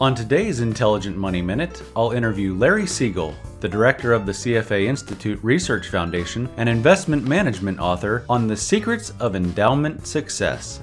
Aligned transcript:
On 0.00 0.12
today's 0.12 0.58
Intelligent 0.58 1.16
Money 1.16 1.40
Minute, 1.40 1.80
I'll 1.94 2.10
interview 2.10 2.52
Larry 2.52 2.84
Siegel, 2.84 3.32
the 3.60 3.68
director 3.68 4.12
of 4.12 4.26
the 4.26 4.32
CFA 4.32 4.86
Institute 4.86 5.38
Research 5.40 5.88
Foundation 5.88 6.48
and 6.56 6.68
investment 6.68 7.28
management 7.28 7.78
author 7.78 8.24
on 8.28 8.48
the 8.48 8.56
secrets 8.56 9.12
of 9.20 9.36
endowment 9.36 10.04
success. 10.04 10.80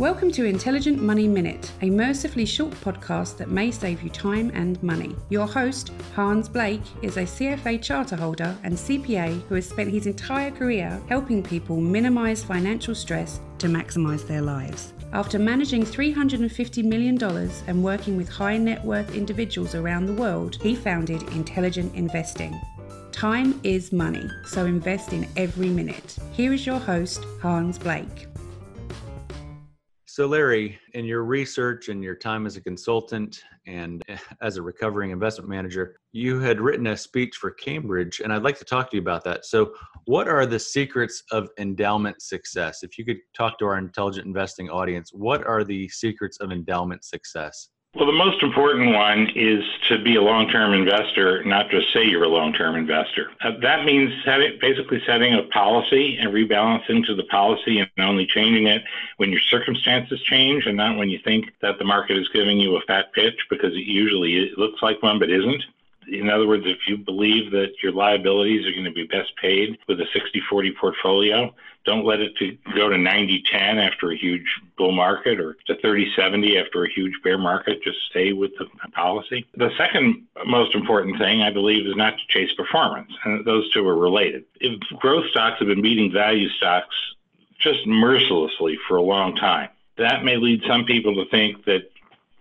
Welcome 0.00 0.32
to 0.32 0.44
Intelligent 0.44 1.00
Money 1.00 1.28
Minute, 1.28 1.70
a 1.80 1.88
mercifully 1.88 2.46
short 2.46 2.72
podcast 2.72 3.36
that 3.36 3.48
may 3.48 3.70
save 3.70 4.02
you 4.02 4.10
time 4.10 4.50
and 4.52 4.82
money. 4.82 5.14
Your 5.28 5.46
host, 5.46 5.92
Hans 6.16 6.48
Blake, 6.48 6.82
is 7.00 7.16
a 7.16 7.22
CFA 7.22 7.80
charter 7.80 8.16
holder 8.16 8.56
and 8.64 8.74
CPA 8.74 9.40
who 9.42 9.54
has 9.54 9.68
spent 9.68 9.92
his 9.92 10.08
entire 10.08 10.50
career 10.50 11.00
helping 11.08 11.44
people 11.44 11.80
minimize 11.80 12.42
financial 12.42 12.92
stress 12.92 13.38
to 13.58 13.68
maximize 13.68 14.26
their 14.26 14.42
lives. 14.42 14.94
After 15.12 15.38
managing 15.38 15.84
$350 15.84 16.84
million 16.84 17.22
and 17.68 17.84
working 17.84 18.16
with 18.16 18.28
high 18.28 18.56
net 18.56 18.84
worth 18.84 19.14
individuals 19.14 19.76
around 19.76 20.06
the 20.06 20.14
world, 20.14 20.56
he 20.60 20.74
founded 20.74 21.22
Intelligent 21.34 21.94
Investing. 21.94 22.60
Time 23.12 23.60
is 23.62 23.92
money, 23.92 24.28
so 24.44 24.66
invest 24.66 25.12
in 25.12 25.28
every 25.36 25.68
minute. 25.68 26.18
Here 26.32 26.52
is 26.52 26.66
your 26.66 26.80
host, 26.80 27.24
Hans 27.40 27.78
Blake. 27.78 28.26
So, 30.14 30.28
Larry, 30.28 30.78
in 30.92 31.06
your 31.06 31.24
research 31.24 31.88
and 31.88 32.00
your 32.00 32.14
time 32.14 32.46
as 32.46 32.56
a 32.56 32.60
consultant 32.60 33.42
and 33.66 34.00
as 34.40 34.58
a 34.58 34.62
recovering 34.62 35.10
investment 35.10 35.50
manager, 35.50 35.96
you 36.12 36.38
had 36.38 36.60
written 36.60 36.86
a 36.86 36.96
speech 36.96 37.34
for 37.34 37.50
Cambridge, 37.50 38.20
and 38.20 38.32
I'd 38.32 38.44
like 38.44 38.56
to 38.60 38.64
talk 38.64 38.90
to 38.90 38.96
you 38.96 39.02
about 39.02 39.24
that. 39.24 39.44
So, 39.44 39.74
what 40.04 40.28
are 40.28 40.46
the 40.46 40.60
secrets 40.60 41.24
of 41.32 41.48
endowment 41.58 42.22
success? 42.22 42.84
If 42.84 42.96
you 42.96 43.04
could 43.04 43.18
talk 43.36 43.58
to 43.58 43.64
our 43.64 43.76
intelligent 43.76 44.24
investing 44.24 44.70
audience, 44.70 45.10
what 45.12 45.44
are 45.48 45.64
the 45.64 45.88
secrets 45.88 46.38
of 46.38 46.52
endowment 46.52 47.02
success? 47.02 47.70
Well, 47.94 48.06
the 48.06 48.12
most 48.12 48.42
important 48.42 48.92
one 48.92 49.30
is 49.36 49.62
to 49.88 50.02
be 50.02 50.16
a 50.16 50.22
long 50.22 50.48
term 50.48 50.74
investor, 50.74 51.44
not 51.44 51.70
just 51.70 51.92
say 51.92 52.04
you're 52.04 52.24
a 52.24 52.28
long 52.28 52.52
term 52.52 52.74
investor. 52.74 53.30
Uh, 53.40 53.52
that 53.62 53.84
means 53.84 54.12
setting, 54.24 54.58
basically 54.60 55.00
setting 55.06 55.32
a 55.34 55.44
policy 55.44 56.16
and 56.16 56.32
rebalancing 56.32 57.06
to 57.06 57.14
the 57.14 57.22
policy 57.24 57.78
and 57.78 57.88
only 57.98 58.26
changing 58.26 58.66
it 58.66 58.82
when 59.18 59.30
your 59.30 59.40
circumstances 59.40 60.20
change 60.22 60.66
and 60.66 60.76
not 60.76 60.98
when 60.98 61.08
you 61.08 61.20
think 61.20 61.52
that 61.60 61.78
the 61.78 61.84
market 61.84 62.18
is 62.18 62.28
giving 62.30 62.58
you 62.58 62.76
a 62.76 62.80
fat 62.80 63.12
pitch 63.12 63.46
because 63.48 63.72
it 63.74 63.86
usually 63.86 64.50
looks 64.56 64.82
like 64.82 65.00
one 65.00 65.20
but 65.20 65.30
isn't. 65.30 65.62
In 66.08 66.30
other 66.30 66.46
words, 66.46 66.64
if 66.66 66.86
you 66.88 66.96
believe 66.96 67.50
that 67.52 67.82
your 67.82 67.92
liabilities 67.92 68.66
are 68.66 68.72
going 68.72 68.84
to 68.84 68.92
be 68.92 69.04
best 69.04 69.32
paid 69.36 69.78
with 69.88 70.00
a 70.00 70.06
60 70.12 70.40
40 70.48 70.72
portfolio, 70.72 71.54
don't 71.84 72.04
let 72.04 72.20
it 72.20 72.36
to 72.36 72.56
go 72.74 72.88
to 72.88 72.96
90 72.96 73.42
10 73.50 73.78
after 73.78 74.10
a 74.10 74.16
huge 74.16 74.46
bull 74.76 74.92
market 74.92 75.38
or 75.38 75.56
to 75.66 75.76
30 75.76 76.12
70 76.16 76.58
after 76.58 76.84
a 76.84 76.90
huge 76.90 77.14
bear 77.22 77.38
market. 77.38 77.82
Just 77.82 77.98
stay 78.10 78.32
with 78.32 78.52
the 78.58 78.66
policy. 78.92 79.46
The 79.56 79.70
second 79.76 80.26
most 80.46 80.74
important 80.74 81.18
thing, 81.18 81.42
I 81.42 81.50
believe, 81.50 81.86
is 81.86 81.96
not 81.96 82.14
to 82.18 82.26
chase 82.28 82.52
performance. 82.54 83.12
And 83.24 83.44
those 83.44 83.70
two 83.72 83.86
are 83.86 83.96
related. 83.96 84.44
If 84.60 84.80
growth 84.98 85.26
stocks 85.30 85.58
have 85.58 85.68
been 85.68 85.82
beating 85.82 86.12
value 86.12 86.48
stocks 86.48 86.94
just 87.58 87.86
mercilessly 87.86 88.78
for 88.88 88.96
a 88.96 89.02
long 89.02 89.36
time, 89.36 89.68
that 89.96 90.24
may 90.24 90.36
lead 90.36 90.62
some 90.66 90.84
people 90.84 91.14
to 91.16 91.30
think 91.30 91.64
that 91.66 91.90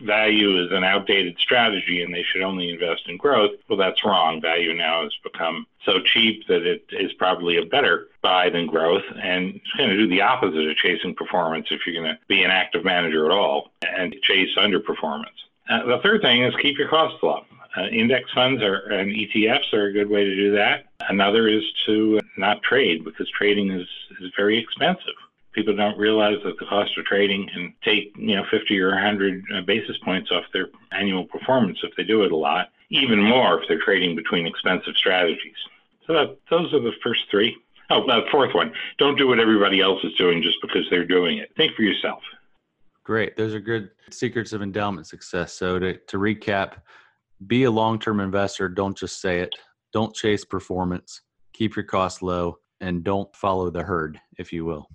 value 0.00 0.62
is 0.64 0.72
an 0.72 0.84
outdated 0.84 1.38
strategy 1.38 2.02
and 2.02 2.14
they 2.14 2.22
should 2.22 2.42
only 2.42 2.70
invest 2.70 3.08
in 3.08 3.16
growth. 3.16 3.52
Well, 3.68 3.78
that's 3.78 4.04
wrong. 4.04 4.40
Value 4.40 4.74
now 4.74 5.04
has 5.04 5.12
become 5.22 5.66
so 5.84 6.00
cheap 6.00 6.46
that 6.48 6.62
it 6.62 6.84
is 6.90 7.12
probably 7.14 7.56
a 7.56 7.64
better 7.64 8.08
buy 8.22 8.50
than 8.50 8.66
growth. 8.66 9.04
And 9.22 9.54
it's 9.54 9.72
going 9.76 9.90
to 9.90 9.96
do 9.96 10.08
the 10.08 10.22
opposite 10.22 10.68
of 10.68 10.76
chasing 10.76 11.14
performance 11.14 11.68
if 11.70 11.86
you're 11.86 12.02
going 12.02 12.14
to 12.14 12.18
be 12.28 12.42
an 12.42 12.50
active 12.50 12.84
manager 12.84 13.26
at 13.26 13.32
all 13.32 13.70
and 13.82 14.14
chase 14.22 14.50
underperformance. 14.56 15.26
Uh, 15.68 15.84
the 15.86 15.98
third 16.02 16.22
thing 16.22 16.42
is 16.42 16.54
keep 16.56 16.78
your 16.78 16.88
costs 16.88 17.22
low. 17.22 17.44
Uh, 17.76 17.86
index 17.88 18.30
funds 18.32 18.62
are, 18.62 18.88
and 18.88 19.12
ETFs 19.12 19.72
are 19.74 19.86
a 19.86 19.92
good 19.92 20.08
way 20.08 20.24
to 20.24 20.34
do 20.34 20.52
that. 20.52 20.86
Another 21.08 21.46
is 21.46 21.62
to 21.84 22.20
not 22.38 22.62
trade 22.62 23.04
because 23.04 23.28
trading 23.30 23.70
is, 23.70 23.86
is 24.20 24.30
very 24.36 24.56
expensive 24.56 25.14
people 25.56 25.74
don't 25.74 25.98
realize 25.98 26.36
that 26.44 26.56
the 26.60 26.66
cost 26.66 26.96
of 26.96 27.04
trading 27.04 27.48
can 27.52 27.74
take 27.82 28.12
you 28.16 28.36
know 28.36 28.44
50 28.50 28.80
or 28.80 28.90
100 28.90 29.42
uh, 29.54 29.60
basis 29.62 29.96
points 30.04 30.30
off 30.30 30.44
their 30.52 30.68
annual 30.92 31.24
performance 31.24 31.78
if 31.82 31.90
they 31.96 32.04
do 32.04 32.22
it 32.22 32.30
a 32.30 32.36
lot 32.36 32.68
even 32.90 33.20
more 33.20 33.60
if 33.60 33.68
they're 33.68 33.80
trading 33.80 34.14
between 34.14 34.46
expensive 34.46 34.94
strategies. 34.96 35.56
So 36.06 36.12
that, 36.12 36.38
those 36.50 36.72
are 36.72 36.80
the 36.80 36.92
first 37.02 37.24
three. 37.30 37.56
Oh, 37.90 38.06
the 38.06 38.22
fourth 38.30 38.54
one. 38.54 38.72
Don't 38.98 39.18
do 39.18 39.28
what 39.28 39.40
everybody 39.40 39.80
else 39.80 40.02
is 40.04 40.12
doing 40.14 40.42
just 40.42 40.58
because 40.62 40.86
they're 40.90 41.04
doing 41.04 41.38
it. 41.38 41.50
Think 41.56 41.74
for 41.74 41.82
yourself. 41.82 42.22
Great. 43.04 43.36
Those 43.36 43.54
are 43.54 43.60
good 43.60 43.90
secrets 44.10 44.52
of 44.52 44.62
endowment 44.62 45.06
success. 45.06 45.52
So 45.54 45.78
to, 45.78 45.96
to 45.96 46.18
recap 46.18 46.74
be 47.46 47.64
a 47.64 47.70
long-term 47.70 48.20
investor. 48.20 48.68
Don't 48.68 48.96
just 48.96 49.20
say 49.20 49.40
it. 49.40 49.54
Don't 49.92 50.14
chase 50.14 50.44
performance. 50.44 51.22
Keep 51.52 51.76
your 51.76 51.84
costs 51.84 52.22
low 52.22 52.58
and 52.80 53.04
don't 53.04 53.34
follow 53.34 53.70
the 53.70 53.82
herd 53.82 54.20
if 54.38 54.52
you 54.52 54.64
will 54.64 54.88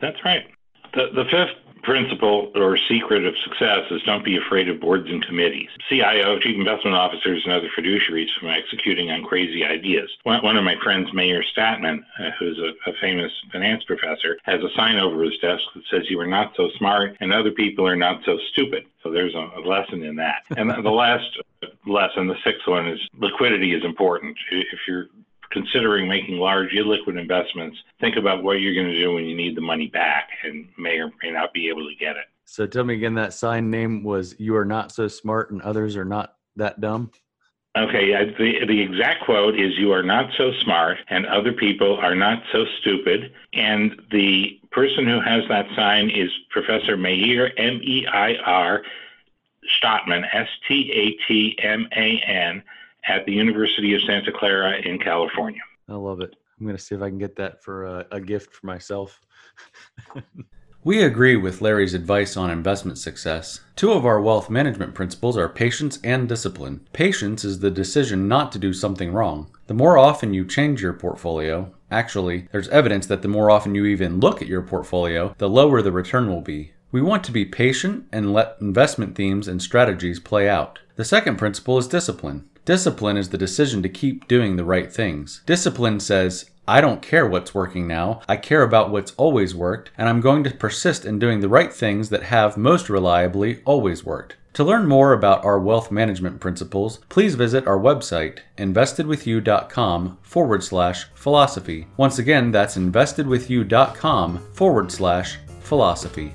that's 0.00 0.24
right. 0.24 0.46
The, 0.94 1.10
the 1.14 1.24
fifth 1.24 1.56
principle 1.86 2.50
or 2.56 2.76
secret 2.76 3.24
of 3.24 3.34
success 3.38 3.84
is 3.92 4.02
don't 4.02 4.24
be 4.24 4.36
afraid 4.36 4.68
of 4.68 4.80
boards 4.80 5.08
and 5.08 5.24
committees. 5.24 5.68
CIO, 5.88 6.38
chief 6.40 6.56
investment 6.56 6.96
officers, 6.96 7.42
and 7.44 7.52
other 7.52 7.68
fiduciaries 7.78 8.26
from 8.38 8.48
executing 8.48 9.10
on 9.10 9.22
crazy 9.22 9.64
ideas. 9.64 10.10
One, 10.24 10.56
of 10.56 10.64
my 10.64 10.74
friends, 10.82 11.12
Meir 11.14 11.44
Statman, 11.56 12.00
uh, 12.18 12.30
who's 12.38 12.58
a, 12.58 12.90
a, 12.90 12.94
famous 13.00 13.30
finance 13.52 13.84
professor, 13.84 14.36
has 14.42 14.60
a 14.62 14.70
sign 14.74 14.96
over 14.96 15.22
his 15.22 15.38
desk 15.38 15.62
that 15.74 15.84
says, 15.88 16.10
You 16.10 16.18
are 16.18 16.26
not 16.26 16.54
so 16.56 16.70
smart, 16.76 17.16
and 17.20 17.32
other 17.32 17.52
people 17.52 17.86
are 17.86 17.96
not 17.96 18.24
so 18.24 18.36
stupid. 18.50 18.86
So 19.04 19.12
there's 19.12 19.34
a, 19.36 19.50
a 19.56 19.60
lesson 19.60 20.02
in 20.02 20.16
that. 20.16 20.42
And 20.56 20.68
the 20.68 20.90
last 20.90 21.38
lesson, 21.86 22.26
the 22.26 22.36
sixth 22.42 22.66
one, 22.66 22.88
is 22.88 22.98
liquidity 23.18 23.74
is 23.74 23.84
important. 23.84 24.36
If 24.50 24.80
you're 24.88 25.06
considering 25.50 26.08
making 26.08 26.36
large 26.38 26.70
illiquid 26.72 27.18
investments, 27.18 27.76
think 28.00 28.16
about 28.16 28.42
what 28.42 28.60
you're 28.60 28.74
going 28.74 28.92
to 28.92 28.98
do 28.98 29.14
when 29.14 29.24
you 29.24 29.36
need 29.36 29.56
the 29.56 29.60
money 29.60 29.88
back 29.88 30.28
and 30.44 30.68
may 30.78 30.98
or 30.98 31.10
may 31.22 31.30
not 31.30 31.52
be 31.52 31.68
able 31.68 31.88
to 31.88 31.94
get 31.94 32.16
it. 32.16 32.26
So 32.44 32.66
tell 32.66 32.84
me 32.84 32.94
again 32.94 33.14
that 33.14 33.34
sign 33.34 33.70
name 33.70 34.02
was 34.02 34.36
you 34.38 34.56
are 34.56 34.64
not 34.64 34.92
so 34.92 35.08
smart 35.08 35.50
and 35.50 35.60
others 35.62 35.96
are 35.96 36.04
not 36.04 36.36
that 36.56 36.80
dumb. 36.80 37.10
Okay, 37.76 38.12
the, 38.38 38.64
the 38.64 38.80
exact 38.80 39.24
quote 39.24 39.60
is 39.60 39.76
You 39.76 39.92
are 39.92 40.02
not 40.02 40.30
so 40.38 40.50
smart, 40.62 40.96
and 41.08 41.26
other 41.26 41.52
people 41.52 41.98
are 41.98 42.14
not 42.14 42.42
so 42.50 42.64
stupid. 42.80 43.32
And 43.52 44.00
the 44.10 44.58
person 44.70 45.06
who 45.06 45.20
has 45.20 45.42
that 45.50 45.66
sign 45.76 46.08
is 46.08 46.30
Professor 46.48 46.96
Meir, 46.96 47.52
M 47.58 47.80
E 47.82 48.06
I 48.06 48.36
R, 48.36 48.82
Statman, 49.78 50.26
S 50.32 50.48
T 50.66 50.90
A 50.90 51.28
T 51.28 51.58
M 51.62 51.86
A 51.94 52.18
N, 52.26 52.62
at 53.08 53.24
the 53.26 53.32
University 53.32 53.94
of 53.94 54.02
Santa 54.02 54.32
Clara 54.32 54.80
in 54.84 54.98
California. 54.98 55.60
I 55.88 55.94
love 55.94 56.20
it. 56.20 56.34
I'm 56.58 56.66
going 56.66 56.76
to 56.76 56.82
see 56.82 56.94
if 56.94 57.02
I 57.02 57.08
can 57.08 57.18
get 57.18 57.36
that 57.36 57.62
for 57.62 57.84
a, 57.84 58.06
a 58.12 58.20
gift 58.20 58.54
for 58.54 58.66
myself. 58.66 59.20
we 60.84 61.02
agree 61.02 61.36
with 61.36 61.60
Larry's 61.60 61.94
advice 61.94 62.36
on 62.36 62.50
investment 62.50 62.98
success. 62.98 63.60
Two 63.76 63.92
of 63.92 64.06
our 64.06 64.20
wealth 64.20 64.48
management 64.48 64.94
principles 64.94 65.36
are 65.36 65.48
patience 65.48 65.98
and 66.02 66.28
discipline. 66.28 66.86
Patience 66.92 67.44
is 67.44 67.60
the 67.60 67.70
decision 67.70 68.26
not 68.26 68.52
to 68.52 68.58
do 68.58 68.72
something 68.72 69.12
wrong. 69.12 69.54
The 69.66 69.74
more 69.74 69.98
often 69.98 70.32
you 70.32 70.46
change 70.46 70.80
your 70.80 70.94
portfolio, 70.94 71.74
actually, 71.90 72.48
there's 72.52 72.68
evidence 72.68 73.06
that 73.06 73.22
the 73.22 73.28
more 73.28 73.50
often 73.50 73.74
you 73.74 73.84
even 73.84 74.18
look 74.18 74.40
at 74.40 74.48
your 74.48 74.62
portfolio, 74.62 75.34
the 75.38 75.48
lower 75.48 75.82
the 75.82 75.92
return 75.92 76.28
will 76.28 76.40
be. 76.40 76.72
We 76.90 77.02
want 77.02 77.24
to 77.24 77.32
be 77.32 77.44
patient 77.44 78.06
and 78.10 78.32
let 78.32 78.56
investment 78.60 79.14
themes 79.16 79.46
and 79.46 79.60
strategies 79.60 80.20
play 80.20 80.48
out. 80.48 80.78
The 80.94 81.04
second 81.04 81.36
principle 81.36 81.76
is 81.76 81.88
discipline. 81.88 82.48
Discipline 82.66 83.16
is 83.16 83.28
the 83.28 83.38
decision 83.38 83.80
to 83.84 83.88
keep 83.88 84.26
doing 84.26 84.56
the 84.56 84.64
right 84.64 84.92
things. 84.92 85.40
Discipline 85.46 86.00
says, 86.00 86.50
I 86.66 86.80
don't 86.80 87.00
care 87.00 87.24
what's 87.24 87.54
working 87.54 87.86
now. 87.86 88.22
I 88.28 88.36
care 88.36 88.64
about 88.64 88.90
what's 88.90 89.12
always 89.12 89.54
worked, 89.54 89.92
and 89.96 90.08
I'm 90.08 90.20
going 90.20 90.42
to 90.42 90.50
persist 90.50 91.04
in 91.04 91.20
doing 91.20 91.38
the 91.38 91.48
right 91.48 91.72
things 91.72 92.08
that 92.08 92.24
have 92.24 92.56
most 92.56 92.90
reliably 92.90 93.62
always 93.64 94.04
worked. 94.04 94.34
To 94.54 94.64
learn 94.64 94.88
more 94.88 95.12
about 95.12 95.44
our 95.44 95.60
wealth 95.60 95.92
management 95.92 96.40
principles, 96.40 96.98
please 97.08 97.36
visit 97.36 97.68
our 97.68 97.78
website, 97.78 98.38
investedwithyou.com 98.58 100.18
forward 100.22 100.64
slash 100.64 101.04
philosophy. 101.14 101.86
Once 101.96 102.18
again, 102.18 102.50
that's 102.50 102.76
investedwithyou.com 102.76 104.38
forward 104.54 104.90
slash 104.90 105.38
philosophy. 105.60 106.34